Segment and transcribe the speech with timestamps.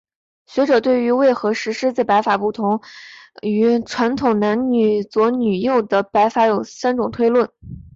[0.47, 2.81] 学者对于为何石狮子摆法不同
[3.43, 4.57] 于传统男
[5.11, 7.47] 左女右的摆法有三种推论。